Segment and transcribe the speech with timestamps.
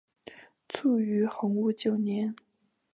[0.67, 2.33] 卒于洪武九年。